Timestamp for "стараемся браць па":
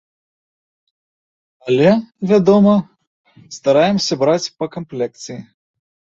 3.57-4.69